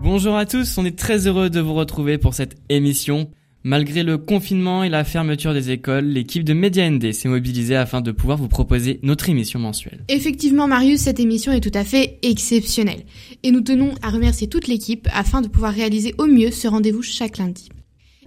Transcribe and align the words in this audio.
Bonjour 0.00 0.36
à 0.36 0.46
tous, 0.46 0.78
on 0.78 0.84
est 0.84 0.96
très 0.96 1.26
heureux 1.26 1.50
de 1.50 1.58
vous 1.58 1.74
retrouver 1.74 2.16
pour 2.16 2.34
cette 2.34 2.54
émission. 2.68 3.28
Malgré 3.64 4.04
le 4.04 4.18
confinement 4.18 4.84
et 4.84 4.88
la 4.88 5.02
fermeture 5.02 5.52
des 5.52 5.70
écoles, 5.70 6.04
l'équipe 6.04 6.44
de 6.44 6.52
Média 6.52 6.88
ND 6.88 7.12
s'est 7.12 7.28
mobilisée 7.28 7.76
afin 7.76 8.00
de 8.00 8.12
pouvoir 8.12 8.38
vous 8.38 8.48
proposer 8.48 9.00
notre 9.02 9.28
émission 9.28 9.58
mensuelle. 9.58 10.04
Effectivement, 10.08 10.68
Marius, 10.68 11.00
cette 11.00 11.18
émission 11.18 11.50
est 11.52 11.60
tout 11.60 11.76
à 11.76 11.84
fait 11.84 12.18
exceptionnelle. 12.22 13.04
Et 13.42 13.50
nous 13.50 13.60
tenons 13.60 13.94
à 14.00 14.10
remercier 14.10 14.48
toute 14.48 14.68
l'équipe 14.68 15.08
afin 15.12 15.40
de 15.40 15.48
pouvoir 15.48 15.72
réaliser 15.72 16.14
au 16.18 16.26
mieux 16.26 16.52
ce 16.52 16.68
rendez-vous 16.68 17.02
chaque 17.02 17.38
lundi. 17.38 17.68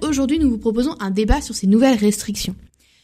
Aujourd'hui, 0.02 0.38
nous 0.38 0.50
vous 0.50 0.58
proposons 0.58 0.96
un 1.00 1.12
débat 1.12 1.42
sur 1.42 1.56
ces 1.56 1.68
nouvelles 1.68 1.98
restrictions. 1.98 2.56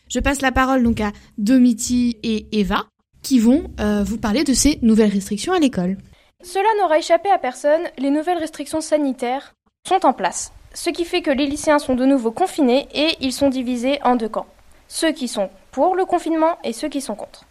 Je 0.10 0.20
passe 0.20 0.42
la 0.42 0.52
parole 0.52 0.84
donc 0.84 1.00
à 1.00 1.12
Domiti 1.38 2.18
et 2.24 2.48
Eva 2.52 2.88
qui 3.22 3.40
vont 3.40 3.72
euh, 3.80 4.04
vous 4.04 4.18
parler 4.18 4.44
de 4.44 4.54
ces 4.54 4.80
nouvelles 4.82 5.12
restrictions 5.12 5.54
à 5.54 5.60
l'école. 5.60 5.98
Cela 6.44 6.68
n'aura 6.80 7.00
échappé 7.00 7.30
à 7.30 7.38
personne, 7.38 7.82
les 7.98 8.12
nouvelles 8.12 8.38
restrictions 8.38 8.82
sanitaires 8.82 9.56
sont 9.88 10.06
en 10.06 10.14
place, 10.14 10.52
ce 10.78 10.92
qui 10.92 11.06
fait 11.06 11.24
que 11.24 11.32
les 11.32 11.48
lycéens 11.48 11.80
sont 11.80 11.96
de 11.96 12.06
nouveau 12.06 12.30
confinés 12.30 12.88
et 12.94 13.16
ils 13.20 13.34
sont 13.34 13.50
divisés 13.50 14.00
en 14.04 14.16
deux 14.16 14.30
camps. 14.30 14.46
Ceux 14.88 15.12
qui 15.12 15.28
sont 15.28 15.50
pour 15.72 15.96
le 15.96 16.06
confinement 16.06 16.60
et 16.64 16.72
ceux 16.72 16.88
qui 16.88 17.02
sont 17.02 17.16
contre. 17.16 17.46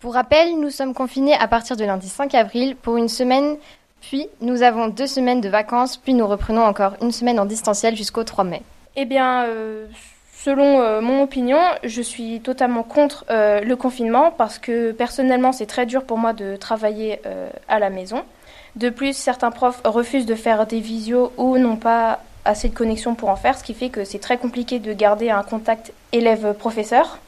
Pour 0.00 0.14
rappel, 0.14 0.58
nous 0.58 0.70
sommes 0.70 0.94
confinés 0.94 1.34
à 1.34 1.46
partir 1.46 1.76
de 1.76 1.84
lundi 1.84 2.08
5 2.08 2.34
avril 2.34 2.74
pour 2.74 2.96
une 2.96 3.10
semaine, 3.10 3.58
puis 4.00 4.28
nous 4.40 4.62
avons 4.62 4.88
deux 4.88 5.06
semaines 5.06 5.42
de 5.42 5.48
vacances, 5.50 5.98
puis 5.98 6.14
nous 6.14 6.26
reprenons 6.26 6.62
encore 6.64 6.94
une 7.02 7.12
semaine 7.12 7.38
en 7.38 7.44
distanciel 7.44 7.96
jusqu'au 7.96 8.24
3 8.24 8.44
mai. 8.44 8.62
Eh 8.96 9.04
bien, 9.04 9.44
euh, 9.44 9.86
selon 10.32 10.80
euh, 10.80 11.02
mon 11.02 11.22
opinion, 11.22 11.60
je 11.82 12.00
suis 12.00 12.40
totalement 12.40 12.82
contre 12.82 13.26
euh, 13.28 13.60
le 13.60 13.76
confinement 13.76 14.30
parce 14.30 14.58
que 14.58 14.92
personnellement, 14.92 15.52
c'est 15.52 15.66
très 15.66 15.84
dur 15.84 16.04
pour 16.04 16.16
moi 16.16 16.32
de 16.32 16.56
travailler 16.56 17.20
à 17.68 17.78
la 17.78 17.90
maison. 17.90 18.22
De 18.76 18.88
plus, 18.88 19.14
certains 19.14 19.50
profs 19.50 19.82
refusent 19.84 20.26
de 20.26 20.34
faire 20.34 20.66
des 20.66 20.80
visios 20.80 21.30
ou 21.36 21.58
n'ont 21.58 21.76
pas 21.76 22.20
assez 22.44 22.68
de 22.68 22.74
connexion 22.74 23.14
pour 23.14 23.28
en 23.28 23.36
faire, 23.36 23.58
ce 23.58 23.64
qui 23.64 23.74
fait 23.74 23.90
que 23.90 24.04
c'est 24.04 24.18
très 24.18 24.38
compliqué 24.38 24.78
de 24.78 24.92
garder 24.92 25.30
un 25.30 25.42
contact 25.42 25.92
élève-professeur. 26.12 27.18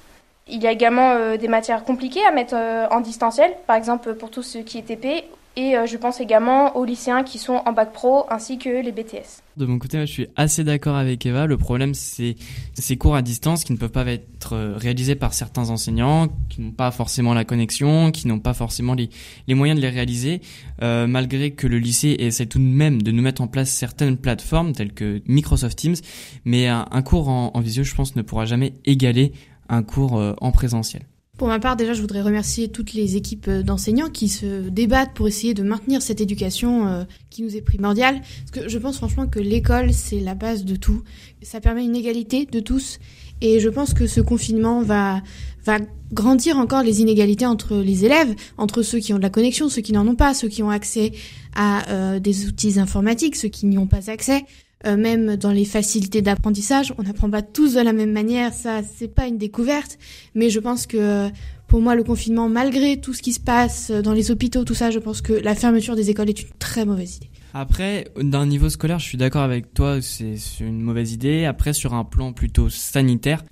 Il 0.49 0.63
y 0.63 0.67
a 0.67 0.71
également 0.71 1.11
euh, 1.13 1.37
des 1.37 1.49
matières 1.49 1.85
compliquées 1.85 2.25
à 2.25 2.31
mettre 2.31 2.55
euh, 2.57 2.87
en 2.91 3.01
distanciel, 3.01 3.53
par 3.67 3.77
exemple 3.77 4.15
pour 4.15 4.31
tout 4.31 4.43
ce 4.43 4.59
qui 4.59 4.79
est 4.79 4.83
TP, 4.83 5.25
et 5.57 5.75
euh, 5.75 5.87
je 5.87 5.97
pense 5.97 6.21
également 6.21 6.77
aux 6.77 6.85
lycéens 6.85 7.23
qui 7.25 7.39
sont 7.39 7.63
en 7.65 7.73
bac 7.73 7.93
pro 7.93 8.27
ainsi 8.29 8.59
que 8.59 8.69
les 8.69 8.93
BTS. 8.93 9.43
De 9.57 9.65
mon 9.65 9.79
côté, 9.79 9.99
je 10.01 10.05
suis 10.13 10.29
assez 10.37 10.65
d'accord 10.65 10.97
avec 10.97 11.25
Eva. 11.25 11.47
Le 11.47 11.57
problème, 11.57 11.95
c'est 11.95 12.37
ces 12.75 12.99
cours 12.99 13.17
à 13.17 13.23
distance 13.23 13.65
qui 13.65 13.73
ne 13.73 13.79
peuvent 13.79 13.91
pas 13.91 14.07
être 14.07 14.53
euh, 14.53 14.75
réalisés 14.77 15.15
par 15.15 15.33
certains 15.33 15.71
enseignants, 15.71 16.29
qui 16.51 16.61
n'ont 16.61 16.73
pas 16.73 16.91
forcément 16.91 17.33
la 17.33 17.47
connexion, 17.47 18.11
qui 18.11 18.29
n'ont 18.29 18.39
pas 18.39 18.53
forcément 18.53 18.95
les, 18.95 19.09
moyens 19.55 19.81
de 19.81 19.83
les 19.83 19.91
réaliser, 19.91 20.43
euh, 20.83 21.07
malgré 21.07 21.53
que 21.53 21.67
le 21.67 21.79
lycée 21.79 22.17
essaie 22.19 22.47
tout 22.47 22.59
de 22.59 22.65
même 22.65 23.01
de 23.01 23.11
nous 23.11 23.23
mettre 23.23 23.41
en 23.41 23.47
place 23.47 23.71
certaines 23.71 24.19
plateformes 24.19 24.73
telles 24.73 24.93
que 24.93 25.23
Microsoft 25.27 25.79
Teams. 25.79 25.97
Mais 26.45 26.69
un, 26.69 27.03
cours 27.03 27.29
en, 27.29 27.59
visio, 27.61 27.83
je 27.83 27.95
pense, 27.95 28.15
ne 28.15 28.23
pourra 28.23 28.45
jamais 28.45 28.75
égaler 28.85 29.33
un 29.71 29.83
cours 29.83 30.23
en 30.41 30.53
présentiel. 30.53 31.03
Pour 31.37 31.49
ma 31.49 31.59
part, 31.59 31.77
déjà, 31.77 31.93
je 31.93 32.01
voudrais 32.01 32.23
remercier 32.23 32.69
toutes 32.69 32.95
les 32.95 33.17
équipes 33.17 33.49
euh, 33.49 33.63
d'enseignants 33.63 34.09
qui 34.09 34.29
se 34.29 34.71
débattent 34.71 35.13
pour 35.13 35.29
essayer 35.29 35.53
de 35.53 35.63
maintenir 35.63 36.01
cette 36.01 36.23
éducation 36.23 36.87
euh, 36.87 37.05
qui 37.29 37.43
nous 37.43 37.57
est 37.57 37.61
primordiale. 37.61 38.23
Parce 38.51 38.65
que 38.65 38.69
je 38.71 38.79
pense 38.79 38.97
franchement 38.97 39.27
que 39.27 39.39
l'école, 39.39 39.93
c'est 39.93 40.21
la 40.21 40.35
base 40.35 40.65
de 40.65 40.77
tout. 40.77 41.03
Ça 41.43 41.61
permet 41.61 41.85
une 41.85 41.95
égalité 41.95 42.47
de 42.47 42.61
tous. 42.61 42.99
Et 43.43 43.61
je 43.61 43.69
pense 43.69 43.93
que 43.93 44.07
ce 44.07 44.23
confinement 44.23 44.81
va, 44.81 45.21
va 45.63 45.79
grandir 46.11 46.57
encore 46.57 46.83
les 46.83 47.03
inégalités 47.03 47.45
entre 47.45 47.77
les 47.77 48.07
élèves, 48.07 48.35
entre 48.57 48.81
ceux 48.81 48.99
qui 48.99 49.13
ont 49.13 49.19
de 49.19 49.23
la 49.23 49.29
connexion, 49.29 49.69
ceux 49.69 49.83
qui 49.83 49.93
n'en 49.93 50.07
ont 50.07 50.15
pas, 50.15 50.33
ceux 50.33 50.49
qui 50.49 50.63
ont 50.63 50.71
accès 50.71 51.13
à 51.55 51.91
euh, 51.91 52.19
des 52.19 52.47
outils 52.47 52.81
informatiques, 52.81 53.37
ceux 53.37 53.49
qui 53.49 53.67
n'y 53.67 53.77
ont 53.77 53.87
pas 53.87 54.11
accès. 54.11 54.47
Euh, 54.85 54.97
même 54.97 55.37
dans 55.37 55.53
les 55.53 55.65
facilités 55.65 56.21
d'apprentissage, 56.21 56.93
on 56.99 57.03
n'apprend 57.03 57.31
pas 57.31 57.41
tous 57.41 57.75
de 57.75 57.81
la 57.81 57.95
même 57.95 58.13
manière, 58.13 58.53
ça 58.53 58.83
c'est 58.83 59.09
pas 59.09 59.27
une 59.27 59.39
découverte, 59.39 59.99
mais 60.35 60.51
je 60.51 60.61
pense 60.61 60.87
que 60.87 60.99
euh, 60.99 61.29
pour 61.67 61.81
moi 61.81 61.95
le 61.95 62.05
confinement, 62.05 62.51
malgré 62.51 63.01
tout 63.01 63.15
ce 63.15 63.23
qui 63.23 63.33
se 63.33 63.41
passe 63.41 63.89
euh, 63.91 64.03
dans 64.03 64.13
les 64.13 64.31
hôpitaux, 64.31 64.65
tout 64.65 64.75
ça, 64.75 64.91
je 64.91 64.99
pense 64.99 65.23
que 65.23 65.33
la 65.33 65.55
fermeture 65.55 65.97
des 65.97 66.11
écoles 66.11 66.29
est 66.29 66.43
une 66.43 66.51
très 66.59 66.85
mauvaise 66.85 67.17
idée. 67.17 67.31
Après, 67.55 68.09
d'un 68.21 68.45
niveau 68.45 68.69
scolaire, 68.69 68.99
je 68.99 69.07
suis 69.07 69.17
d'accord 69.17 69.41
avec 69.41 69.73
toi, 69.73 70.03
c'est 70.03 70.37
une 70.61 70.83
mauvaise 70.83 71.13
idée. 71.15 71.47
Après, 71.47 71.73
sur 71.73 71.95
un 71.95 72.05
plan 72.05 72.35
plutôt 72.35 72.69
sanitaire, 72.69 73.43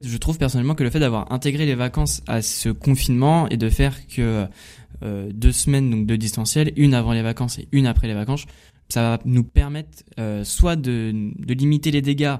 je 0.00 0.18
trouve 0.18 0.38
personnellement 0.38 0.74
que 0.74 0.82
le 0.82 0.90
fait 0.90 0.98
d'avoir 0.98 1.30
intégré 1.32 1.64
les 1.64 1.76
vacances 1.76 2.20
à 2.26 2.42
ce 2.42 2.68
confinement 2.68 3.48
et 3.48 3.56
de 3.56 3.68
faire 3.68 3.94
que 4.08 4.46
deux 5.02 5.52
semaines 5.52 5.90
donc 5.90 6.06
de 6.06 6.16
distanciel, 6.16 6.72
une 6.76 6.94
avant 6.94 7.12
les 7.12 7.22
vacances 7.22 7.58
et 7.58 7.68
une 7.72 7.86
après 7.86 8.08
les 8.08 8.14
vacances, 8.14 8.46
ça 8.88 9.02
va 9.02 9.18
nous 9.24 9.44
permettre 9.44 10.02
euh, 10.18 10.44
soit 10.44 10.76
de, 10.76 11.12
de 11.38 11.54
limiter 11.54 11.90
les 11.90 12.02
dégâts 12.02 12.36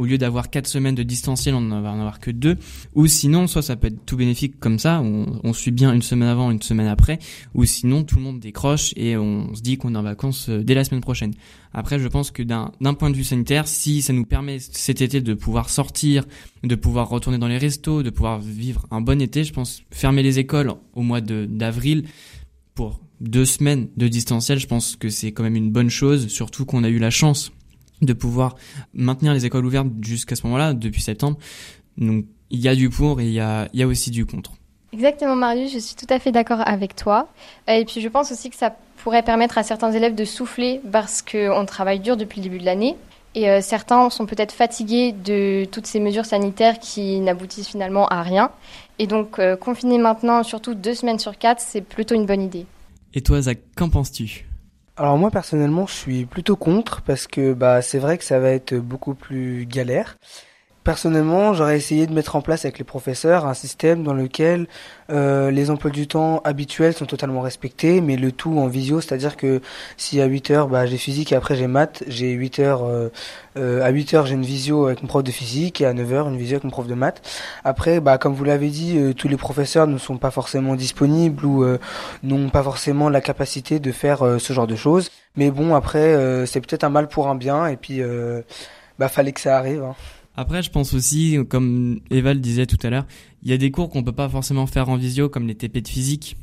au 0.00 0.06
lieu 0.06 0.18
d'avoir 0.18 0.50
quatre 0.50 0.66
semaines 0.66 0.94
de 0.94 1.02
distanciel, 1.02 1.54
on 1.54 1.60
ne 1.60 1.80
va 1.80 1.92
en 1.92 2.00
avoir 2.00 2.20
que 2.20 2.30
deux, 2.30 2.56
ou 2.94 3.06
sinon, 3.06 3.46
soit 3.46 3.60
ça 3.60 3.76
peut 3.76 3.88
être 3.88 4.06
tout 4.06 4.16
bénéfique 4.16 4.58
comme 4.58 4.78
ça, 4.78 5.00
on, 5.02 5.40
on 5.44 5.52
suit 5.52 5.72
bien 5.72 5.92
une 5.92 6.00
semaine 6.00 6.28
avant, 6.28 6.50
une 6.50 6.62
semaine 6.62 6.86
après, 6.86 7.18
ou 7.54 7.64
sinon 7.66 8.02
tout 8.02 8.16
le 8.16 8.22
monde 8.22 8.40
décroche 8.40 8.94
et 8.96 9.16
on 9.16 9.54
se 9.54 9.60
dit 9.60 9.76
qu'on 9.76 9.94
est 9.94 9.98
en 9.98 10.02
vacances 10.02 10.48
euh, 10.48 10.62
dès 10.64 10.74
la 10.74 10.84
semaine 10.84 11.02
prochaine. 11.02 11.34
Après, 11.72 11.98
je 11.98 12.08
pense 12.08 12.30
que 12.30 12.42
d'un 12.42 12.94
point 12.94 13.10
de 13.10 13.16
vue 13.16 13.24
sanitaire, 13.24 13.68
si 13.68 14.02
ça 14.02 14.12
nous 14.12 14.24
permet 14.24 14.58
cet 14.58 15.02
été 15.02 15.20
de 15.20 15.34
pouvoir 15.34 15.68
sortir, 15.68 16.24
de 16.64 16.74
pouvoir 16.74 17.08
retourner 17.08 17.38
dans 17.38 17.46
les 17.46 17.58
restos, 17.58 18.02
de 18.02 18.10
pouvoir 18.10 18.40
vivre 18.40 18.86
un 18.90 19.00
bon 19.00 19.20
été, 19.20 19.44
je 19.44 19.52
pense 19.52 19.82
fermer 19.90 20.22
les 20.22 20.38
écoles 20.38 20.72
au 20.94 21.02
mois 21.02 21.20
d'avril 21.20 22.04
pour 22.74 23.00
deux 23.20 23.44
semaines 23.44 23.88
de 23.96 24.08
distanciel, 24.08 24.58
je 24.58 24.66
pense 24.66 24.96
que 24.96 25.08
c'est 25.08 25.32
quand 25.32 25.42
même 25.42 25.56
une 25.56 25.70
bonne 25.70 25.90
chose, 25.90 26.28
surtout 26.28 26.64
qu'on 26.64 26.84
a 26.84 26.88
eu 26.88 26.98
la 26.98 27.10
chance 27.10 27.52
de 28.02 28.12
pouvoir 28.12 28.54
maintenir 28.94 29.34
les 29.34 29.44
écoles 29.44 29.64
ouvertes 29.66 29.88
jusqu'à 30.00 30.36
ce 30.36 30.46
moment-là, 30.46 30.72
depuis 30.72 31.02
septembre. 31.02 31.38
Donc 31.98 32.24
il 32.50 32.60
y 32.60 32.68
a 32.68 32.74
du 32.74 32.90
pour 32.90 33.20
et 33.20 33.26
il 33.26 33.32
y 33.32 33.40
a, 33.40 33.86
aussi 33.86 34.10
du 34.10 34.26
contre. 34.26 34.52
Exactement 34.92 35.36
Marius, 35.36 35.72
je 35.72 35.78
suis 35.78 35.94
tout 35.94 36.06
à 36.08 36.18
fait 36.18 36.32
d'accord 36.32 36.62
avec 36.66 36.96
toi. 36.96 37.28
Euh, 37.68 37.74
Et 37.74 37.84
puis 37.84 38.00
je 38.00 38.08
pense 38.08 38.32
aussi 38.32 38.50
que 38.50 38.56
ça 38.56 38.74
pourrait 38.96 39.22
permettre 39.22 39.56
à 39.56 39.62
certains 39.62 39.92
élèves 39.92 40.14
de 40.14 40.24
souffler 40.24 40.80
parce 40.90 41.22
qu'on 41.22 41.64
travaille 41.64 42.00
dur 42.00 42.16
depuis 42.16 42.40
le 42.40 42.44
début 42.44 42.58
de 42.58 42.64
l'année. 42.64 42.96
Et 43.36 43.48
euh, 43.48 43.60
certains 43.60 44.10
sont 44.10 44.26
peut-être 44.26 44.50
fatigués 44.50 45.12
de 45.12 45.64
toutes 45.70 45.86
ces 45.86 46.00
mesures 46.00 46.24
sanitaires 46.24 46.80
qui 46.80 47.20
n'aboutissent 47.20 47.68
finalement 47.68 48.08
à 48.08 48.22
rien. 48.22 48.50
Et 48.98 49.06
donc 49.06 49.38
euh, 49.38 49.56
confiner 49.56 49.98
maintenant, 49.98 50.42
surtout 50.42 50.74
deux 50.74 50.94
semaines 50.94 51.20
sur 51.20 51.38
quatre, 51.38 51.60
c'est 51.60 51.82
plutôt 51.82 52.16
une 52.16 52.26
bonne 52.26 52.42
idée. 52.42 52.66
Et 53.12 53.22
toi, 53.22 53.42
Zach, 53.42 53.58
qu'en 53.76 53.88
penses-tu? 53.88 54.46
Alors 54.96 55.16
moi 55.16 55.30
personnellement 55.30 55.86
je 55.86 55.94
suis 55.94 56.26
plutôt 56.26 56.56
contre 56.56 57.00
parce 57.00 57.26
que 57.26 57.54
bah 57.54 57.80
c'est 57.80 57.98
vrai 57.98 58.18
que 58.18 58.24
ça 58.24 58.38
va 58.38 58.50
être 58.50 58.74
beaucoup 58.74 59.14
plus 59.14 59.64
galère. 59.64 60.16
Personnellement 60.90 61.54
j'aurais 61.54 61.76
essayé 61.76 62.08
de 62.08 62.12
mettre 62.12 62.34
en 62.34 62.40
place 62.40 62.64
avec 62.64 62.80
les 62.80 62.84
professeurs 62.84 63.46
un 63.46 63.54
système 63.54 64.02
dans 64.02 64.12
lequel 64.12 64.66
euh, 65.12 65.52
les 65.52 65.70
emplois 65.70 65.92
du 65.92 66.08
temps 66.08 66.40
habituels 66.42 66.94
sont 66.94 67.06
totalement 67.06 67.42
respectés 67.42 68.00
mais 68.00 68.16
le 68.16 68.32
tout 68.32 68.58
en 68.58 68.66
visio, 68.66 69.00
c'est-à-dire 69.00 69.36
que 69.36 69.60
si 69.96 70.20
à 70.20 70.24
8 70.24 70.50
heures 70.50 70.66
bah, 70.66 70.86
j'ai 70.86 70.96
physique 70.96 71.30
et 71.30 71.36
après 71.36 71.54
j'ai 71.54 71.68
maths, 71.68 72.02
j'ai 72.08 72.32
8 72.32 72.58
heures 72.58 72.82
euh, 72.82 73.08
euh, 73.56 73.84
à 73.84 73.90
8 73.90 74.14
heures 74.14 74.26
j'ai 74.26 74.34
une 74.34 74.42
visio 74.42 74.86
avec 74.86 75.00
mon 75.02 75.06
prof 75.06 75.22
de 75.22 75.30
physique 75.30 75.80
et 75.80 75.86
à 75.86 75.94
9 75.94 76.12
heures 76.12 76.28
une 76.28 76.36
visio 76.36 76.56
avec 76.56 76.64
mon 76.64 76.70
prof 76.70 76.88
de 76.88 76.94
maths. 76.94 77.22
Après 77.62 78.00
bah 78.00 78.18
comme 78.18 78.34
vous 78.34 78.42
l'avez 78.42 78.70
dit, 78.70 79.14
tous 79.14 79.28
les 79.28 79.36
professeurs 79.36 79.86
ne 79.86 79.96
sont 79.96 80.18
pas 80.18 80.32
forcément 80.32 80.74
disponibles 80.74 81.46
ou 81.46 81.64
n'ont 82.24 82.50
pas 82.50 82.64
forcément 82.64 83.08
la 83.08 83.20
capacité 83.20 83.78
de 83.78 83.92
faire 83.92 84.24
ce 84.40 84.52
genre 84.52 84.66
de 84.66 84.74
choses. 84.74 85.12
Mais 85.36 85.52
bon, 85.52 85.76
après, 85.76 86.16
c'est 86.46 86.60
peut-être 86.60 86.82
un 86.82 86.88
mal 86.88 87.06
pour 87.06 87.28
un 87.28 87.36
bien, 87.36 87.66
et 87.68 87.76
puis, 87.76 88.02
bah, 88.98 89.08
fallait 89.08 89.32
que 89.32 89.40
ça 89.40 89.56
arrive. 89.56 89.84
Hein. 89.84 89.94
Après, 90.40 90.62
je 90.62 90.70
pense 90.70 90.94
aussi, 90.94 91.36
comme 91.50 92.00
Eva 92.10 92.32
le 92.32 92.40
disait 92.40 92.64
tout 92.64 92.78
à 92.82 92.88
l'heure, 92.88 93.06
il 93.42 93.50
y 93.50 93.52
a 93.52 93.58
des 93.58 93.70
cours 93.70 93.90
qu'on 93.90 94.02
peut 94.02 94.10
pas 94.10 94.30
forcément 94.30 94.66
faire 94.66 94.88
en 94.88 94.96
visio, 94.96 95.28
comme 95.28 95.46
les 95.46 95.54
TP 95.54 95.82
de 95.82 95.88
physique, 95.88 96.38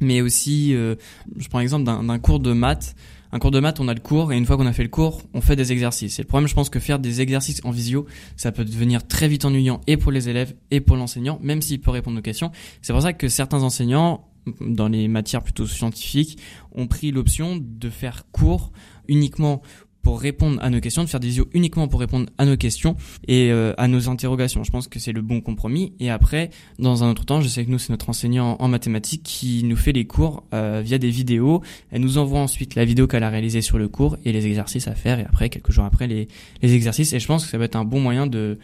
mais 0.00 0.20
aussi, 0.20 0.72
euh, 0.76 0.94
je 1.36 1.48
prends 1.48 1.58
l'exemple 1.58 1.82
d'un 1.82 2.18
cours 2.20 2.38
de 2.38 2.52
maths. 2.52 2.94
Un 3.32 3.40
cours 3.40 3.50
de 3.50 3.58
maths, 3.58 3.80
on 3.80 3.88
a 3.88 3.94
le 3.94 4.00
cours, 4.00 4.32
et 4.32 4.38
une 4.38 4.46
fois 4.46 4.56
qu'on 4.56 4.66
a 4.66 4.72
fait 4.72 4.84
le 4.84 4.90
cours, 4.90 5.22
on 5.34 5.40
fait 5.40 5.56
des 5.56 5.72
exercices. 5.72 6.20
Et 6.20 6.22
le 6.22 6.28
problème, 6.28 6.46
je 6.46 6.54
pense 6.54 6.70
que 6.70 6.78
faire 6.78 7.00
des 7.00 7.20
exercices 7.20 7.60
en 7.64 7.72
visio, 7.72 8.06
ça 8.36 8.52
peut 8.52 8.64
devenir 8.64 9.04
très 9.04 9.26
vite 9.26 9.44
ennuyant, 9.44 9.80
et 9.88 9.96
pour 9.96 10.12
les 10.12 10.28
élèves, 10.28 10.54
et 10.70 10.80
pour 10.80 10.96
l'enseignant, 10.96 11.40
même 11.42 11.62
s'il 11.62 11.80
peut 11.80 11.90
répondre 11.90 12.20
aux 12.20 12.22
questions. 12.22 12.52
C'est 12.80 12.92
pour 12.92 13.02
ça 13.02 13.12
que 13.12 13.26
certains 13.26 13.64
enseignants, 13.64 14.28
dans 14.60 14.86
les 14.86 15.08
matières 15.08 15.42
plutôt 15.42 15.66
scientifiques, 15.66 16.38
ont 16.76 16.86
pris 16.86 17.10
l'option 17.10 17.58
de 17.60 17.90
faire 17.90 18.24
cours 18.30 18.70
uniquement 19.08 19.62
pour 20.02 20.20
répondre 20.20 20.58
à 20.62 20.70
nos 20.70 20.80
questions, 20.80 21.04
de 21.04 21.08
faire 21.08 21.20
des 21.20 21.28
visios 21.28 21.48
uniquement 21.52 21.88
pour 21.88 22.00
répondre 22.00 22.26
à 22.38 22.44
nos 22.44 22.56
questions 22.56 22.96
et 23.28 23.50
euh, 23.52 23.72
à 23.78 23.88
nos 23.88 24.08
interrogations. 24.08 24.64
Je 24.64 24.70
pense 24.70 24.88
que 24.88 24.98
c'est 24.98 25.12
le 25.12 25.22
bon 25.22 25.40
compromis. 25.40 25.94
Et 26.00 26.10
après, 26.10 26.50
dans 26.78 27.04
un 27.04 27.10
autre 27.10 27.24
temps, 27.24 27.40
je 27.40 27.48
sais 27.48 27.64
que 27.64 27.70
nous, 27.70 27.78
c'est 27.78 27.90
notre 27.90 28.08
enseignant 28.08 28.56
en 28.58 28.68
mathématiques 28.68 29.22
qui 29.22 29.62
nous 29.64 29.76
fait 29.76 29.92
les 29.92 30.04
cours 30.04 30.44
euh, 30.54 30.82
via 30.84 30.98
des 30.98 31.10
vidéos. 31.10 31.62
Elle 31.90 32.00
nous 32.00 32.18
envoie 32.18 32.40
ensuite 32.40 32.74
la 32.74 32.84
vidéo 32.84 33.06
qu'elle 33.06 33.22
a 33.22 33.30
réalisée 33.30 33.62
sur 33.62 33.78
le 33.78 33.88
cours 33.88 34.16
et 34.24 34.32
les 34.32 34.46
exercices 34.46 34.88
à 34.88 34.94
faire. 34.94 35.18
Et 35.18 35.24
après, 35.24 35.48
quelques 35.48 35.70
jours 35.70 35.84
après, 35.84 36.06
les, 36.06 36.28
les 36.62 36.74
exercices. 36.74 37.12
Et 37.12 37.20
je 37.20 37.26
pense 37.26 37.44
que 37.44 37.50
ça 37.50 37.58
va 37.58 37.64
être 37.64 37.76
un 37.76 37.84
bon 37.84 38.00
moyen 38.00 38.26
de 38.26 38.58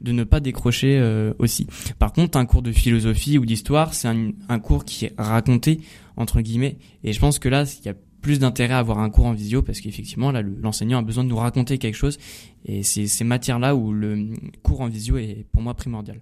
de 0.00 0.12
ne 0.12 0.24
pas 0.24 0.40
décrocher 0.40 0.98
euh, 0.98 1.32
aussi. 1.38 1.66
Par 1.98 2.12
contre, 2.12 2.36
un 2.36 2.44
cours 2.44 2.62
de 2.62 2.72
philosophie 2.72 3.38
ou 3.38 3.46
d'histoire, 3.46 3.94
c'est 3.94 4.08
un, 4.08 4.32
un 4.48 4.58
cours 4.58 4.84
qui 4.84 5.06
est 5.06 5.14
raconté 5.16 5.80
entre 6.16 6.40
guillemets. 6.40 6.76
Et 7.04 7.12
je 7.12 7.20
pense 7.20 7.38
que 7.38 7.48
là, 7.48 7.64
il 7.80 7.86
y 7.86 7.88
a 7.88 7.94
plus 8.24 8.38
d'intérêt 8.38 8.72
à 8.72 8.78
avoir 8.78 9.00
un 9.00 9.10
cours 9.10 9.26
en 9.26 9.34
visio 9.34 9.60
parce 9.60 9.82
qu'effectivement 9.82 10.32
là 10.32 10.40
l'enseignant 10.42 10.98
a 10.98 11.02
besoin 11.02 11.24
de 11.24 11.28
nous 11.28 11.36
raconter 11.36 11.76
quelque 11.76 11.94
chose 11.94 12.18
et 12.64 12.82
c'est 12.82 13.06
ces 13.06 13.22
matières 13.22 13.58
là 13.58 13.76
où 13.76 13.92
le 13.92 14.30
cours 14.62 14.80
en 14.80 14.88
visio 14.88 15.18
est 15.18 15.44
pour 15.52 15.60
moi 15.60 15.74
primordial. 15.74 16.20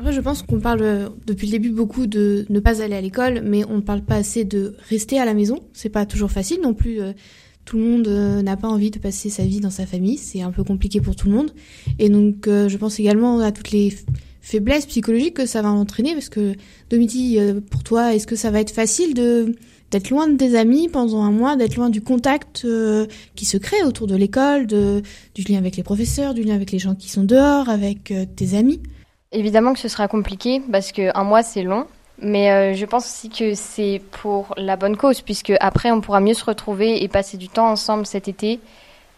Après, 0.00 0.12
je 0.12 0.20
pense 0.20 0.42
qu'on 0.42 0.60
parle 0.60 0.82
euh, 0.82 1.08
depuis 1.26 1.46
le 1.46 1.52
début 1.52 1.70
beaucoup 1.70 2.06
de 2.06 2.44
ne 2.50 2.60
pas 2.60 2.82
aller 2.82 2.96
à 2.96 3.00
l'école, 3.00 3.40
mais 3.42 3.64
on 3.64 3.76
ne 3.76 3.80
parle 3.80 4.02
pas 4.02 4.16
assez 4.16 4.44
de 4.44 4.74
rester 4.90 5.18
à 5.18 5.24
la 5.24 5.32
maison. 5.32 5.60
C'est 5.72 5.88
pas 5.88 6.04
toujours 6.04 6.30
facile 6.30 6.60
non 6.60 6.74
plus. 6.74 7.00
Euh, 7.66 7.70
tout 7.70 7.76
le 7.78 7.82
monde 7.82 8.08
euh, 8.08 8.42
n'a 8.42 8.56
pas 8.56 8.68
envie 8.68 8.90
de 8.90 8.98
passer 8.98 9.28
sa 9.30 9.44
vie 9.44 9.60
dans 9.60 9.70
sa 9.70 9.86
famille. 9.86 10.18
C'est 10.18 10.42
un 10.42 10.52
peu 10.52 10.64
compliqué 10.64 11.00
pour 11.00 11.16
tout 11.16 11.28
le 11.28 11.34
monde. 11.34 11.50
Et 11.98 12.08
donc, 12.08 12.46
je 12.46 12.76
pense 12.76 12.98
également 13.00 13.40
à 13.40 13.52
toutes 13.52 13.72
les 13.72 13.92
faiblesses 14.40 14.86
psychologiques 14.86 15.34
que 15.34 15.46
ça 15.46 15.62
va 15.62 15.70
entraîner, 15.70 16.12
parce 16.12 16.28
que 16.28 16.54
Domiti, 16.90 17.38
pour 17.70 17.82
toi, 17.82 18.14
est-ce 18.14 18.26
que 18.26 18.36
ça 18.36 18.50
va 18.50 18.60
être 18.60 18.70
facile 18.70 19.14
de 19.14 19.56
d'être 19.90 20.10
loin 20.10 20.26
de 20.28 20.36
tes 20.36 20.56
amis 20.56 20.88
pendant 20.88 21.22
un 21.22 21.30
mois, 21.30 21.56
d'être 21.56 21.76
loin 21.76 21.90
du 21.90 22.00
contact 22.00 22.62
euh, 22.64 23.06
qui 23.34 23.44
se 23.44 23.56
crée 23.56 23.82
autour 23.84 24.06
de 24.06 24.16
l'école, 24.16 24.66
du 24.66 25.42
lien 25.48 25.58
avec 25.58 25.76
les 25.76 25.82
professeurs, 25.82 26.34
du 26.34 26.42
lien 26.42 26.54
avec 26.54 26.72
les 26.72 26.78
gens 26.78 26.94
qui 26.94 27.08
sont 27.08 27.24
dehors, 27.24 27.68
avec 27.68 28.10
euh, 28.10 28.24
tes 28.24 28.56
amis? 28.56 28.80
Évidemment 29.32 29.74
que 29.74 29.78
ce 29.78 29.88
sera 29.88 30.08
compliqué 30.08 30.62
parce 30.70 30.92
qu'un 30.92 31.24
mois 31.24 31.42
c'est 31.42 31.62
long, 31.62 31.86
mais 32.20 32.50
euh, 32.50 32.74
je 32.74 32.84
pense 32.86 33.04
aussi 33.04 33.28
que 33.28 33.54
c'est 33.54 34.00
pour 34.10 34.54
la 34.56 34.76
bonne 34.76 34.96
cause 34.96 35.20
puisque 35.20 35.52
après 35.60 35.90
on 35.90 36.00
pourra 36.00 36.20
mieux 36.20 36.34
se 36.34 36.44
retrouver 36.44 37.02
et 37.02 37.08
passer 37.08 37.36
du 37.36 37.48
temps 37.48 37.68
ensemble 37.68 38.06
cet 38.06 38.28
été. 38.28 38.60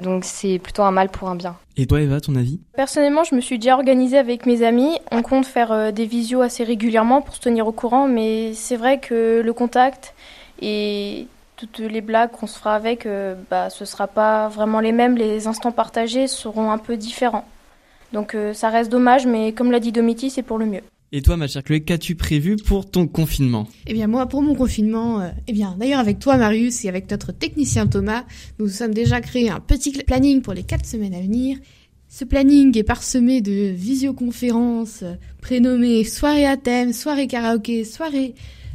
Donc 0.00 0.24
c'est 0.24 0.60
plutôt 0.60 0.82
un 0.82 0.92
mal 0.92 1.08
pour 1.08 1.28
un 1.28 1.34
bien. 1.34 1.56
Et 1.76 1.86
toi 1.86 2.00
Eva, 2.00 2.20
ton 2.20 2.36
avis? 2.36 2.60
Personnellement, 2.76 3.24
je 3.24 3.34
me 3.34 3.40
suis 3.40 3.58
déjà 3.58 3.74
organisée 3.74 4.18
avec 4.18 4.46
mes 4.46 4.62
amis. 4.62 4.96
On 5.10 5.22
compte 5.22 5.44
faire 5.46 5.92
des 5.92 6.06
visios 6.06 6.40
assez 6.40 6.62
régulièrement 6.62 7.20
pour 7.20 7.34
se 7.34 7.40
tenir 7.40 7.66
au 7.66 7.72
courant, 7.72 8.06
mais 8.06 8.52
c'est 8.54 8.76
vrai 8.76 9.00
que 9.00 9.42
le 9.44 9.52
contact 9.52 10.14
et 10.60 11.26
toutes 11.58 11.80
les 11.80 12.00
blagues 12.00 12.30
qu'on 12.30 12.46
se 12.46 12.58
fera 12.58 12.74
avec, 12.74 13.04
euh, 13.04 13.34
bah, 13.50 13.68
ce 13.68 13.82
ne 13.82 13.86
sera 13.86 14.06
pas 14.06 14.48
vraiment 14.48 14.80
les 14.80 14.92
mêmes. 14.92 15.16
Les 15.16 15.46
instants 15.48 15.72
partagés 15.72 16.28
seront 16.28 16.70
un 16.70 16.78
peu 16.78 16.96
différents. 16.96 17.46
Donc 18.12 18.34
euh, 18.34 18.54
ça 18.54 18.70
reste 18.70 18.90
dommage, 18.90 19.26
mais 19.26 19.52
comme 19.52 19.72
l'a 19.72 19.80
dit 19.80 19.92
Domiti, 19.92 20.30
c'est 20.30 20.42
pour 20.42 20.58
le 20.58 20.66
mieux. 20.66 20.82
Et 21.10 21.22
toi, 21.22 21.38
ma 21.38 21.46
chère 21.46 21.64
Chloé, 21.64 21.80
qu'as-tu 21.80 22.16
prévu 22.16 22.56
pour 22.56 22.90
ton 22.90 23.06
confinement? 23.06 23.66
Eh 23.86 23.94
bien, 23.94 24.06
moi, 24.06 24.26
pour 24.26 24.42
mon 24.42 24.54
confinement, 24.54 25.22
euh, 25.22 25.30
eh 25.46 25.54
bien, 25.54 25.74
d'ailleurs, 25.80 26.00
avec 26.00 26.18
toi, 26.18 26.36
Marius, 26.36 26.84
et 26.84 26.88
avec 26.90 27.10
notre 27.10 27.32
technicien 27.32 27.86
Thomas, 27.86 28.26
nous 28.58 28.68
sommes 28.68 28.92
déjà 28.92 29.22
créé 29.22 29.48
un 29.48 29.58
petit 29.58 29.92
planning 29.92 30.42
pour 30.42 30.52
les 30.52 30.64
quatre 30.64 30.84
semaines 30.84 31.14
à 31.14 31.20
venir. 31.20 31.56
Ce 32.08 32.26
planning 32.26 32.76
est 32.76 32.82
parsemé 32.82 33.40
de 33.40 33.70
visioconférences 33.70 35.02
prénommées 35.40 36.04
soirée 36.04 36.44
à 36.44 36.58
thème, 36.58 36.92
soirée 36.92 37.26
karaoké, 37.26 37.84
soirée 37.84 38.34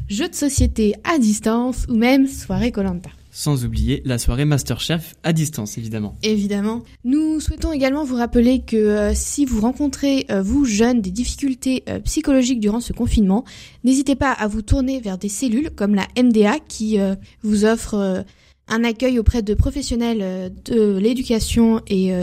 jeux 0.09 0.29
de 0.29 0.35
société 0.35 0.95
à 1.03 1.19
distance 1.19 1.85
ou 1.87 1.95
même 1.95 2.25
soirée 2.25 2.71
Colanta. 2.71 3.11
Sans 3.35 3.65
oublier 3.65 4.03
la 4.05 4.19
soirée 4.19 4.45
Masterchef 4.45 5.15
à 5.23 5.33
distance, 5.33 5.79
évidemment. 5.79 6.15
Évidemment. 6.21 6.83
Nous 7.03 7.39
souhaitons 7.39 7.73
également 7.73 8.03
vous 8.03 8.15
rappeler 8.15 8.61
que 8.61 8.77
euh, 8.77 9.13
si 9.15 9.43
vous 9.45 9.59
rencontrez, 9.59 10.27
euh, 10.29 10.43
vous 10.43 10.65
jeunes, 10.65 11.01
des 11.01 11.09
difficultés 11.09 11.83
euh, 11.89 11.99
psychologiques 12.01 12.59
durant 12.59 12.79
ce 12.79 12.93
confinement, 12.93 13.43
n'hésitez 13.83 14.15
pas 14.15 14.31
à 14.31 14.47
vous 14.47 14.61
tourner 14.61 14.99
vers 14.99 15.17
des 15.17 15.29
cellules 15.29 15.71
comme 15.71 15.95
la 15.95 16.07
MDA 16.15 16.59
qui 16.67 16.99
vous 17.41 17.65
offre 17.65 18.23
un 18.67 18.83
accueil 18.83 19.17
auprès 19.17 19.41
de 19.41 19.55
professionnels 19.55 20.53
de 20.65 20.97
l'éducation 20.97 21.81
et 21.87 22.13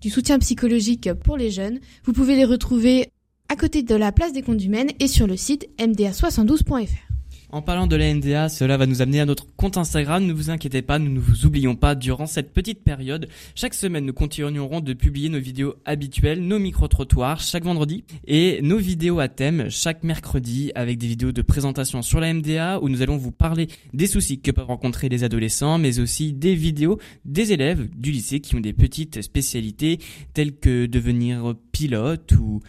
du 0.00 0.08
soutien 0.08 0.38
psychologique 0.38 1.12
pour 1.12 1.36
les 1.36 1.50
jeunes. 1.50 1.78
Vous 2.04 2.14
pouvez 2.14 2.36
les 2.36 2.46
retrouver 2.46 3.10
à 3.50 3.56
côté 3.56 3.82
de 3.82 3.94
la 3.94 4.12
place 4.12 4.32
des 4.32 4.42
comptes 4.42 4.64
humaines 4.64 4.90
et 4.98 5.08
sur 5.08 5.26
le 5.26 5.36
site 5.36 5.68
mda72.fr. 5.78 7.07
En 7.50 7.62
parlant 7.62 7.86
de 7.86 7.96
la 7.96 8.12
NDA, 8.12 8.50
cela 8.50 8.76
va 8.76 8.84
nous 8.84 9.00
amener 9.00 9.20
à 9.20 9.24
notre 9.24 9.46
compte 9.56 9.78
Instagram. 9.78 10.22
Ne 10.26 10.34
vous 10.34 10.50
inquiétez 10.50 10.82
pas, 10.82 10.98
nous 10.98 11.10
ne 11.10 11.18
vous 11.18 11.46
oublions 11.46 11.76
pas 11.76 11.94
durant 11.94 12.26
cette 12.26 12.52
petite 12.52 12.84
période. 12.84 13.26
Chaque 13.54 13.72
semaine, 13.72 14.04
nous 14.04 14.12
continuerons 14.12 14.80
de 14.80 14.92
publier 14.92 15.30
nos 15.30 15.40
vidéos 15.40 15.74
habituelles, 15.86 16.46
nos 16.46 16.58
micro-trottoirs 16.58 17.40
chaque 17.40 17.64
vendredi 17.64 18.04
et 18.26 18.60
nos 18.60 18.76
vidéos 18.76 19.18
à 19.18 19.28
thème 19.28 19.70
chaque 19.70 20.04
mercredi 20.04 20.72
avec 20.74 20.98
des 20.98 21.06
vidéos 21.06 21.32
de 21.32 21.40
présentation 21.40 22.02
sur 22.02 22.20
la 22.20 22.34
MDA 22.34 22.80
où 22.82 22.90
nous 22.90 23.00
allons 23.00 23.16
vous 23.16 23.32
parler 23.32 23.68
des 23.94 24.08
soucis 24.08 24.40
que 24.40 24.50
peuvent 24.50 24.66
rencontrer 24.66 25.08
les 25.08 25.24
adolescents, 25.24 25.78
mais 25.78 26.00
aussi 26.00 26.34
des 26.34 26.54
vidéos 26.54 26.98
des 27.24 27.54
élèves 27.54 27.88
du 27.96 28.10
lycée 28.10 28.40
qui 28.40 28.56
ont 28.56 28.60
des 28.60 28.74
petites 28.74 29.22
spécialités 29.22 30.00
telles 30.34 30.54
que 30.54 30.84
devenir 30.84 31.54
pilote 31.72 32.30
ou 32.32 32.60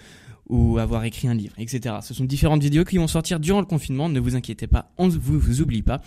ou 0.50 0.80
avoir 0.80 1.04
écrit 1.04 1.28
un 1.28 1.36
livre, 1.36 1.54
etc. 1.58 1.96
Ce 2.02 2.14
sont 2.14 2.26
différentes 2.26 2.62
vidéos 2.62 2.84
qui 2.84 2.98
vont 2.98 3.08
sortir 3.08 3.40
durant 3.40 3.60
le 3.60 3.66
confinement. 3.66 4.10
Ne 4.10 4.20
vous 4.20 4.36
inquiétez 4.36 4.68
pas, 4.68 4.92
on 4.98 5.08
ne 5.08 5.12
vous, 5.12 5.62
oublie 5.62 5.84
pas. 5.84 6.02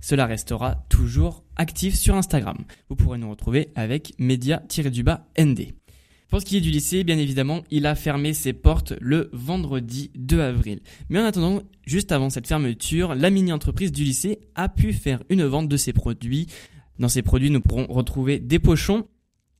Cela 0.00 0.26
restera 0.26 0.76
toujours 0.88 1.44
actif 1.56 1.96
sur 1.96 2.14
Instagram. 2.14 2.58
Vous 2.88 2.96
pourrez 2.96 3.18
nous 3.18 3.30
retrouver 3.30 3.68
avec 3.74 4.14
média-nd. 4.18 5.56
Pour 6.28 6.40
ce 6.40 6.44
qui 6.44 6.58
est 6.58 6.60
du 6.60 6.70
lycée, 6.70 7.04
bien 7.04 7.16
évidemment, 7.16 7.62
il 7.70 7.86
a 7.86 7.94
fermé 7.94 8.34
ses 8.34 8.52
portes 8.52 8.92
le 9.00 9.30
vendredi 9.32 10.10
2 10.14 10.40
avril. 10.40 10.80
Mais 11.08 11.18
en 11.18 11.24
attendant, 11.24 11.62
juste 11.86 12.12
avant 12.12 12.28
cette 12.28 12.46
fermeture, 12.46 13.14
la 13.14 13.30
mini-entreprise 13.30 13.92
du 13.92 14.04
lycée 14.04 14.38
a 14.54 14.68
pu 14.68 14.92
faire 14.92 15.22
une 15.30 15.44
vente 15.44 15.68
de 15.68 15.76
ses 15.78 15.94
produits. 15.94 16.46
Dans 16.98 17.08
ces 17.08 17.22
produits, 17.22 17.50
nous 17.50 17.62
pourrons 17.62 17.86
retrouver 17.88 18.38
des 18.40 18.58
pochons 18.58 19.06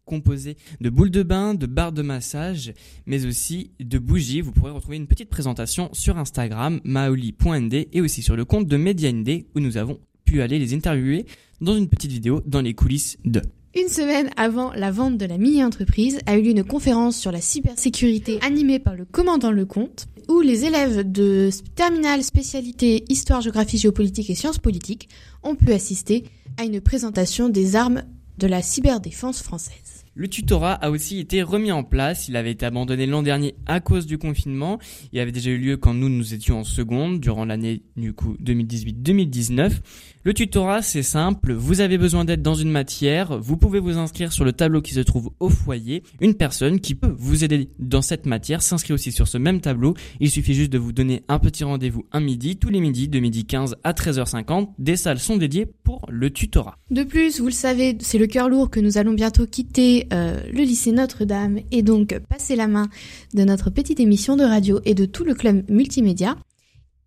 composé 0.08 0.56
de 0.80 0.90
boules 0.90 1.10
de 1.10 1.22
bain, 1.22 1.54
de 1.54 1.66
barres 1.66 1.92
de 1.92 2.02
massage, 2.02 2.72
mais 3.06 3.26
aussi 3.26 3.70
de 3.78 3.98
bougies. 3.98 4.40
Vous 4.40 4.52
pourrez 4.52 4.72
retrouver 4.72 4.96
une 4.96 5.06
petite 5.06 5.28
présentation 5.30 5.90
sur 5.92 6.18
Instagram, 6.18 6.80
maoli.nd 6.82 7.72
et 7.92 8.00
aussi 8.00 8.22
sur 8.22 8.34
le 8.34 8.44
compte 8.44 8.66
de 8.66 8.76
MediaND 8.76 9.44
où 9.54 9.60
nous 9.60 9.76
avons 9.76 10.00
pu 10.24 10.42
aller 10.42 10.58
les 10.58 10.74
interviewer 10.74 11.26
dans 11.60 11.76
une 11.76 11.88
petite 11.88 12.10
vidéo 12.10 12.42
dans 12.46 12.60
les 12.60 12.74
coulisses 12.74 13.18
de. 13.24 13.42
Une 13.74 13.88
semaine 13.88 14.30
avant 14.36 14.72
la 14.72 14.90
vente 14.90 15.18
de 15.18 15.26
la 15.26 15.38
mini-entreprise 15.38 16.18
a 16.26 16.36
eu 16.36 16.42
lieu 16.42 16.50
une 16.50 16.64
conférence 16.64 17.16
sur 17.16 17.30
la 17.30 17.40
cybersécurité 17.40 18.38
animée 18.42 18.78
par 18.78 18.96
le 18.96 19.04
commandant 19.04 19.50
Lecomte, 19.50 20.06
où 20.28 20.40
les 20.40 20.64
élèves 20.64 21.10
de 21.10 21.50
terminale 21.76 22.24
spécialité 22.24 23.04
histoire, 23.08 23.40
géographie, 23.40 23.78
géopolitique 23.78 24.30
et 24.30 24.34
sciences 24.34 24.58
politiques 24.58 25.08
ont 25.42 25.54
pu 25.54 25.72
assister 25.72 26.24
à 26.56 26.64
une 26.64 26.80
présentation 26.80 27.48
des 27.48 27.76
armes 27.76 28.02
de 28.38 28.46
la 28.46 28.62
cyberdéfense 28.62 29.42
française. 29.42 29.97
Le 30.18 30.26
tutorat 30.26 30.72
a 30.72 30.90
aussi 30.90 31.20
été 31.20 31.42
remis 31.42 31.70
en 31.70 31.84
place. 31.84 32.26
Il 32.26 32.34
avait 32.34 32.50
été 32.50 32.66
abandonné 32.66 33.06
l'an 33.06 33.22
dernier 33.22 33.54
à 33.66 33.78
cause 33.78 34.04
du 34.04 34.18
confinement. 34.18 34.80
Il 35.12 35.20
avait 35.20 35.30
déjà 35.30 35.50
eu 35.50 35.58
lieu 35.58 35.76
quand 35.76 35.94
nous, 35.94 36.08
nous 36.08 36.34
étions 36.34 36.58
en 36.58 36.64
seconde, 36.64 37.20
durant 37.20 37.44
l'année, 37.44 37.82
du 37.96 38.12
coup, 38.14 38.36
2018-2019. 38.42 39.74
Le 40.28 40.34
tutorat, 40.34 40.82
c'est 40.82 41.02
simple. 41.02 41.54
Vous 41.54 41.80
avez 41.80 41.96
besoin 41.96 42.26
d'aide 42.26 42.42
dans 42.42 42.54
une 42.54 42.70
matière. 42.70 43.38
Vous 43.40 43.56
pouvez 43.56 43.80
vous 43.80 43.96
inscrire 43.96 44.30
sur 44.30 44.44
le 44.44 44.52
tableau 44.52 44.82
qui 44.82 44.92
se 44.92 45.00
trouve 45.00 45.30
au 45.40 45.48
foyer. 45.48 46.02
Une 46.20 46.34
personne 46.34 46.80
qui 46.80 46.94
peut 46.94 47.14
vous 47.16 47.44
aider 47.44 47.70
dans 47.78 48.02
cette 48.02 48.26
matière 48.26 48.60
s'inscrit 48.60 48.92
aussi 48.92 49.10
sur 49.10 49.26
ce 49.26 49.38
même 49.38 49.62
tableau. 49.62 49.94
Il 50.20 50.30
suffit 50.30 50.52
juste 50.52 50.70
de 50.70 50.76
vous 50.76 50.92
donner 50.92 51.24
un 51.28 51.38
petit 51.38 51.64
rendez-vous 51.64 52.04
un 52.12 52.20
midi, 52.20 52.58
tous 52.58 52.68
les 52.68 52.80
midis, 52.80 53.08
de 53.08 53.18
midi 53.20 53.46
15 53.46 53.76
à 53.84 53.94
13h50. 53.94 54.68
Des 54.78 54.96
salles 54.96 55.18
sont 55.18 55.38
dédiées 55.38 55.64
pour 55.64 56.04
le 56.10 56.28
tutorat. 56.28 56.76
De 56.90 57.04
plus, 57.04 57.40
vous 57.40 57.46
le 57.46 57.52
savez, 57.52 57.96
c'est 57.98 58.18
le 58.18 58.26
cœur 58.26 58.50
lourd 58.50 58.68
que 58.68 58.80
nous 58.80 58.98
allons 58.98 59.14
bientôt 59.14 59.46
quitter 59.46 60.08
euh, 60.12 60.42
le 60.52 60.60
lycée 60.60 60.92
Notre-Dame 60.92 61.60
et 61.72 61.80
donc 61.80 62.18
passer 62.28 62.54
la 62.54 62.68
main 62.68 62.90
de 63.32 63.44
notre 63.44 63.70
petite 63.70 63.98
émission 63.98 64.36
de 64.36 64.44
radio 64.44 64.80
et 64.84 64.92
de 64.92 65.06
tout 65.06 65.24
le 65.24 65.32
club 65.32 65.64
multimédia. 65.70 66.36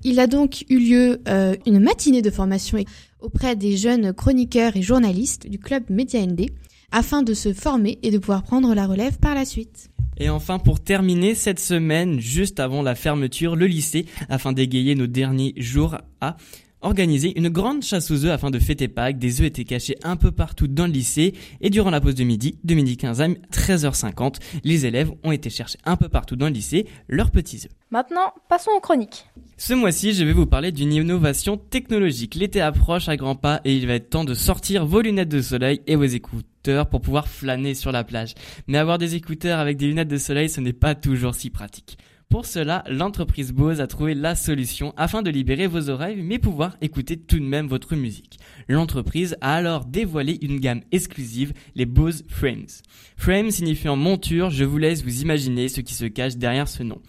Il 0.04 0.20
a 0.20 0.28
donc 0.28 0.66
eu 0.70 0.80
lieu 0.80 1.22
euh, 1.28 1.56
une 1.66 1.80
matinée 1.80 2.22
de 2.22 2.30
formation 2.30 2.80
auprès 3.20 3.56
des 3.56 3.78
jeunes 3.78 4.14
chroniqueurs 4.14 4.76
et 4.76 4.82
journalistes 4.82 5.48
du 5.48 5.60
club 5.60 5.84
Média 5.90 6.26
ND 6.26 6.50
afin 6.92 7.22
de 7.24 7.34
se 7.34 7.54
former 7.54 8.00
et 8.02 8.12
de 8.12 8.18
pouvoir 8.18 8.44
prendre 8.44 8.74
la 8.74 8.88
relève 8.88 9.18
par 9.20 9.36
la 9.36 9.46
suite. 9.46 9.90
Et 10.18 10.30
enfin, 10.30 10.60
pour 10.60 10.80
terminer 10.80 11.36
cette 11.36 11.60
semaine, 11.60 12.20
juste 12.20 12.60
avant 12.60 12.82
la 12.82 12.96
fermeture, 12.96 13.56
le 13.56 13.66
lycée, 13.66 14.06
afin 14.30 14.54
d'égayer 14.54 14.94
nos 14.94 15.08
derniers 15.08 15.54
jours, 15.58 15.98
a 16.20 16.38
organisé 16.82 17.38
une 17.38 17.50
grande 17.50 17.84
chasse 17.84 18.12
aux 18.12 18.26
œufs 18.26 18.32
afin 18.32 18.50
de 18.50 18.60
fêter 18.60 18.88
Pâques. 18.88 19.20
Des 19.20 19.42
œufs 19.42 19.48
étaient 19.48 19.64
cachés 19.64 19.96
un 20.04 20.16
peu 20.16 20.32
partout 20.32 20.68
dans 20.68 20.86
le 20.86 20.92
lycée 20.92 21.34
et 21.62 21.70
durant 21.70 21.90
la 21.90 22.02
pause 22.02 22.16
de 22.16 22.24
midi, 22.24 22.58
de 22.64 22.74
midi 22.74 22.98
15 22.98 23.22
à 23.22 23.28
13h50, 23.28 24.36
les 24.64 24.86
élèves 24.86 25.12
ont 25.24 25.32
été 25.32 25.50
chercher 25.50 25.78
un 25.86 25.96
peu 25.96 26.10
partout 26.10 26.36
dans 26.36 26.48
le 26.48 26.54
lycée 26.54 26.88
leurs 27.08 27.32
petits 27.32 27.58
œufs. 27.66 27.72
Maintenant, 27.92 28.34
passons 28.50 28.72
aux 28.76 28.80
chroniques. 28.80 29.26
Ce 29.58 29.74
mois-ci, 29.74 30.14
je 30.14 30.24
vais 30.24 30.34
vous 30.34 30.46
parler 30.46 30.72
d'une 30.72 30.94
innovation 30.94 31.58
technologique. 31.58 32.36
L'été 32.36 32.62
approche 32.62 33.10
à 33.10 33.18
grands 33.18 33.36
pas 33.36 33.62
et 33.66 33.76
il 33.76 33.86
va 33.86 33.94
être 33.94 34.10
temps 34.10 34.24
de 34.24 34.34
sortir 34.34 34.86
vos 34.86 35.02
lunettes 35.02 35.30
de 35.30 35.42
soleil 35.42 35.82
et 35.88 35.96
vos 35.96 36.04
écouteurs 36.04 36.46
écouteurs 36.62 36.88
pour 36.88 37.02
pouvoir 37.02 37.28
flâner 37.28 37.74
sur 37.74 37.92
la 37.92 38.04
plage. 38.04 38.36
Mais 38.68 38.78
avoir 38.78 38.98
des 38.98 39.16
écouteurs 39.16 39.60
avec 39.60 39.78
des 39.78 39.88
lunettes 39.88 40.08
de 40.08 40.18
soleil, 40.18 40.50
ce 40.50 40.62
n'est 40.62 40.74
pas 40.74 40.96
toujours 40.96 41.36
si 41.36 41.50
pratique. 41.50 41.98
Pour 42.32 42.46
cela, 42.46 42.86
l'entreprise 42.90 43.52
Bose 43.52 43.82
a 43.82 43.88
trouvé 43.88 44.16
la 44.16 44.36
solution 44.36 44.94
afin 44.96 45.22
de 45.22 45.30
libérer 45.30 45.68
vos 45.68 45.90
oreilles 45.90 46.22
mais 46.24 46.40
pouvoir 46.40 46.78
écouter 46.80 47.18
tout 47.18 47.38
de 47.38 47.44
même 47.44 47.68
votre 47.68 47.94
musique. 47.98 48.40
L'entreprise 48.70 49.36
a 49.42 49.54
alors 49.54 49.84
dévoilé 49.84 50.40
une 50.42 50.62
gamme 50.62 50.80
exclusive, 50.94 51.52
les 51.76 51.86
Bose 51.86 52.24
Frames. 52.30 52.70
Frame 53.18 53.52
signifiant 53.52 53.98
monture, 53.98 54.50
je 54.50 54.64
vous 54.64 54.78
laisse 54.78 55.04
vous 55.04 55.22
imaginer 55.22 55.68
ce 55.68 55.82
qui 55.82 55.94
se 55.94 56.06
cache 56.06 56.38
derrière 56.38 56.70
ce 56.70 56.84
nom. 56.84 57.02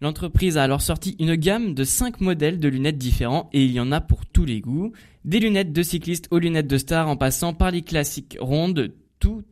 L'entreprise 0.00 0.58
a 0.58 0.64
alors 0.64 0.82
sorti 0.82 1.14
une 1.20 1.36
gamme 1.36 1.74
de 1.74 1.84
5 1.84 2.20
modèles 2.20 2.58
de 2.58 2.68
lunettes 2.68 2.98
différents 2.98 3.50
et 3.52 3.64
il 3.64 3.70
y 3.70 3.78
en 3.78 3.92
a 3.92 4.00
pour 4.00 4.26
tous 4.26 4.44
les 4.44 4.60
goûts. 4.60 4.90
Des 5.24 5.38
lunettes 5.38 5.72
de 5.72 5.82
cyclistes 5.84 6.26
aux 6.32 6.40
lunettes 6.40 6.66
de 6.66 6.78
star 6.78 7.08
en 7.08 7.16
passant 7.16 7.54
par 7.54 7.70
les 7.70 7.82
classiques 7.82 8.36
rondes, 8.40 8.92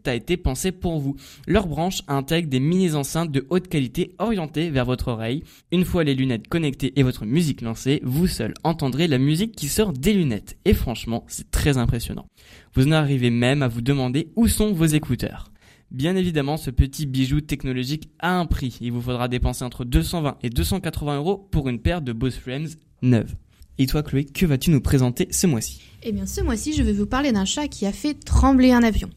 a 0.08 0.14
été 0.14 0.36
pensé 0.36 0.72
pour 0.72 0.98
vous. 0.98 1.16
Leur 1.46 1.66
branche 1.66 2.02
intègre 2.08 2.48
des 2.48 2.60
mini 2.60 2.94
enceintes 2.94 3.30
de 3.30 3.46
haute 3.50 3.68
qualité 3.68 4.14
orientées 4.18 4.70
vers 4.70 4.84
votre 4.84 5.08
oreille. 5.08 5.42
Une 5.70 5.84
fois 5.84 6.04
les 6.04 6.14
lunettes 6.14 6.48
connectées 6.48 6.92
et 6.98 7.02
votre 7.02 7.24
musique 7.24 7.60
lancée, 7.60 8.00
vous 8.04 8.26
seul 8.26 8.54
entendrez 8.64 9.08
la 9.08 9.18
musique 9.18 9.56
qui 9.56 9.68
sort 9.68 9.92
des 9.92 10.12
lunettes. 10.12 10.58
Et 10.64 10.74
franchement, 10.74 11.24
c'est 11.28 11.50
très 11.50 11.78
impressionnant. 11.78 12.26
Vous 12.74 12.88
en 12.88 12.92
arrivez 12.92 13.30
même 13.30 13.62
à 13.62 13.68
vous 13.68 13.82
demander 13.82 14.32
où 14.36 14.48
sont 14.48 14.72
vos 14.72 14.86
écouteurs. 14.86 15.52
Bien 15.90 16.16
évidemment, 16.16 16.56
ce 16.56 16.70
petit 16.70 17.04
bijou 17.04 17.42
technologique 17.42 18.08
a 18.18 18.38
un 18.38 18.46
prix. 18.46 18.78
Il 18.80 18.92
vous 18.92 19.02
faudra 19.02 19.28
dépenser 19.28 19.62
entre 19.62 19.84
220 19.84 20.38
et 20.42 20.48
280 20.48 21.16
euros 21.16 21.36
pour 21.50 21.68
une 21.68 21.80
paire 21.80 22.00
de 22.00 22.14
Bose 22.14 22.36
Frames 22.36 22.68
neuve. 23.02 23.34
Et 23.78 23.86
toi, 23.86 24.02
Chloé, 24.02 24.24
que 24.24 24.46
vas-tu 24.46 24.70
nous 24.70 24.80
présenter 24.80 25.28
ce 25.30 25.46
mois-ci? 25.46 25.82
Eh 26.02 26.12
bien, 26.12 26.26
ce 26.26 26.40
mois-ci, 26.40 26.72
je 26.72 26.82
vais 26.82 26.92
vous 26.92 27.06
parler 27.06 27.32
d'un 27.32 27.44
chat 27.44 27.68
qui 27.68 27.86
a 27.86 27.92
fait 27.92 28.14
trembler 28.14 28.72
un 28.72 28.82
avion. 28.82 29.10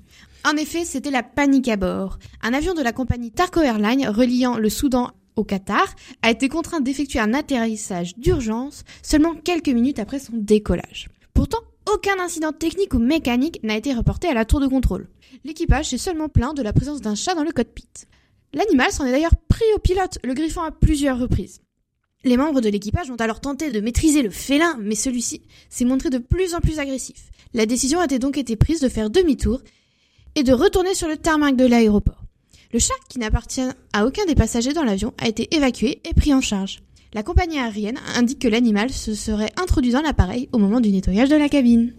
En 0.45 0.57
effet, 0.57 0.85
c'était 0.85 1.09
la 1.09 1.23
panique 1.23 1.69
à 1.69 1.75
bord. 1.75 2.19
Un 2.43 2.53
avion 2.53 2.75
de 2.75 2.83
la 2.83 2.91
compagnie 2.91 3.31
Tarko 3.31 3.61
Airlines 3.61 4.07
reliant 4.07 4.59
le 4.59 4.69
Soudan 4.69 5.09
au 5.35 5.43
Qatar 5.43 5.95
a 6.21 6.29
été 6.29 6.49
contraint 6.49 6.81
d'effectuer 6.81 7.17
un 7.17 7.33
atterrissage 7.33 8.15
d'urgence 8.15 8.83
seulement 9.01 9.33
quelques 9.33 9.69
minutes 9.69 9.97
après 9.97 10.19
son 10.19 10.33
décollage. 10.35 11.09
Pourtant, 11.33 11.57
aucun 11.91 12.19
incident 12.19 12.51
technique 12.51 12.93
ou 12.93 12.99
mécanique 12.99 13.59
n'a 13.63 13.75
été 13.75 13.91
reporté 13.95 14.27
à 14.27 14.35
la 14.35 14.45
tour 14.45 14.59
de 14.59 14.67
contrôle. 14.67 15.07
L'équipage 15.45 15.89
s'est 15.89 15.97
seulement 15.97 16.29
plaint 16.29 16.55
de 16.55 16.61
la 16.61 16.73
présence 16.73 17.01
d'un 17.01 17.15
chat 17.15 17.33
dans 17.33 17.43
le 17.43 17.51
cockpit. 17.51 17.89
L'animal 18.53 18.91
s'en 18.91 19.07
est 19.07 19.11
d'ailleurs 19.11 19.35
pris 19.49 19.65
au 19.75 19.79
pilote, 19.79 20.19
le 20.23 20.35
griffant 20.35 20.63
à 20.63 20.71
plusieurs 20.71 21.17
reprises. 21.17 21.61
Les 22.23 22.37
membres 22.37 22.61
de 22.61 22.69
l'équipage 22.69 23.09
ont 23.09 23.15
alors 23.15 23.41
tenté 23.41 23.71
de 23.71 23.79
maîtriser 23.79 24.21
le 24.21 24.29
félin, 24.29 24.77
mais 24.79 24.95
celui-ci 24.95 25.41
s'est 25.69 25.85
montré 25.85 26.11
de 26.11 26.19
plus 26.19 26.53
en 26.53 26.59
plus 26.59 26.77
agressif. 26.77 27.31
La 27.55 27.65
décision 27.65 27.99
a 27.99 28.05
donc 28.05 28.37
été 28.37 28.55
prise 28.55 28.79
de 28.79 28.89
faire 28.89 29.09
demi-tour 29.09 29.61
et 30.35 30.43
de 30.43 30.53
retourner 30.53 30.93
sur 30.93 31.07
le 31.07 31.17
tarmac 31.17 31.55
de 31.55 31.65
l'aéroport. 31.65 32.23
Le 32.73 32.79
chat, 32.79 32.93
qui 33.09 33.19
n'appartient 33.19 33.67
à 33.93 34.05
aucun 34.05 34.25
des 34.25 34.35
passagers 34.35 34.73
dans 34.73 34.83
l'avion, 34.83 35.13
a 35.17 35.27
été 35.27 35.53
évacué 35.55 36.01
et 36.03 36.13
pris 36.13 36.33
en 36.33 36.41
charge. 36.41 36.79
La 37.13 37.23
compagnie 37.23 37.59
aérienne 37.59 37.99
indique 38.15 38.39
que 38.39 38.47
l'animal 38.47 38.89
se 38.89 39.13
serait 39.13 39.53
introduit 39.55 39.91
dans 39.91 40.01
l'appareil 40.01 40.49
au 40.51 40.57
moment 40.57 40.81
du 40.81 40.91
nettoyage 40.91 41.29
de 41.29 41.37
la 41.37 41.47
cabine. 41.47 41.93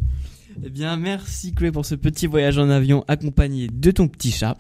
Eh 0.65 0.71
bien, 0.71 0.97
merci 0.97 1.55
Chloé 1.55 1.71
pour 1.71 1.87
ce 1.87 1.95
petit 1.95 2.27
voyage 2.27 2.59
en 2.59 2.69
avion 2.69 3.05
accompagné 3.09 3.69
de 3.73 3.91
ton 3.91 4.09
petit 4.09 4.31
chat. 4.31 4.57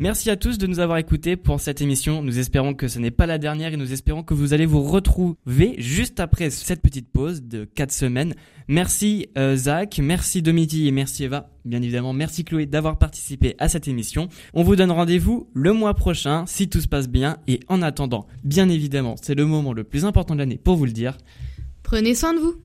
Merci 0.00 0.28
à 0.28 0.34
tous 0.34 0.58
de 0.58 0.66
nous 0.66 0.80
avoir 0.80 0.98
écoutés 0.98 1.36
pour 1.36 1.60
cette 1.60 1.80
émission. 1.80 2.20
Nous 2.20 2.40
espérons 2.40 2.74
que 2.74 2.88
ce 2.88 2.98
n'est 2.98 3.12
pas 3.12 3.26
la 3.26 3.38
dernière 3.38 3.72
et 3.72 3.76
nous 3.76 3.92
espérons 3.92 4.24
que 4.24 4.34
vous 4.34 4.52
allez 4.52 4.66
vous 4.66 4.82
retrouver 4.82 5.76
juste 5.78 6.18
après 6.18 6.50
cette 6.50 6.82
petite 6.82 7.08
pause 7.12 7.44
de 7.44 7.64
4 7.64 7.92
semaines. 7.92 8.34
Merci 8.66 9.28
euh, 9.38 9.54
Zach, 9.54 10.00
merci 10.02 10.42
Domiti 10.42 10.88
et 10.88 10.90
merci 10.90 11.22
Eva. 11.22 11.48
Bien 11.64 11.80
évidemment, 11.80 12.12
merci 12.12 12.44
Chloé 12.44 12.66
d'avoir 12.66 12.98
participé 12.98 13.54
à 13.60 13.68
cette 13.68 13.86
émission. 13.86 14.28
On 14.52 14.64
vous 14.64 14.74
donne 14.74 14.90
rendez-vous 14.90 15.48
le 15.54 15.72
mois 15.72 15.94
prochain 15.94 16.44
si 16.48 16.68
tout 16.68 16.80
se 16.80 16.88
passe 16.88 17.08
bien 17.08 17.36
et 17.46 17.60
en 17.68 17.80
attendant, 17.80 18.26
bien 18.42 18.68
évidemment, 18.68 19.14
c'est 19.22 19.36
le 19.36 19.46
moment 19.46 19.72
le 19.72 19.84
plus 19.84 20.04
important 20.04 20.34
de 20.34 20.40
l'année 20.40 20.58
pour 20.58 20.74
vous 20.74 20.86
le 20.86 20.92
dire. 20.92 21.16
Prenez 21.84 22.16
soin 22.16 22.34
de 22.34 22.40
vous. 22.40 22.56